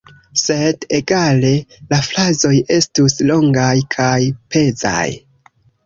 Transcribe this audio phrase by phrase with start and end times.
[0.43, 1.51] Sed egale,
[1.93, 4.13] la frazoj estus longaj kaj
[4.57, 5.09] pezaj.